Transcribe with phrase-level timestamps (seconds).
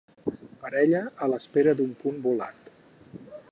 [0.63, 2.73] Parella a l'espera d'un punt volat.